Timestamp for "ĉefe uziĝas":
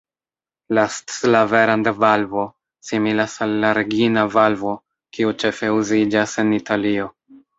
5.45-6.37